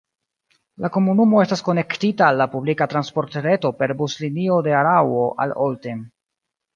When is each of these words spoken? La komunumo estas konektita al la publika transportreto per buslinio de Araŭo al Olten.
La 0.83 0.89
komunumo 0.93 1.41
estas 1.41 1.61
konektita 1.67 2.25
al 2.27 2.41
la 2.41 2.47
publika 2.53 2.87
transportreto 2.93 3.71
per 3.83 3.93
buslinio 3.99 4.57
de 4.69 4.73
Araŭo 4.79 5.21
al 5.47 5.55
Olten. 5.67 6.03